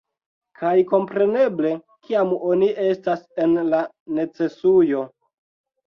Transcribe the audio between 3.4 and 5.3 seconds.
en la necesujo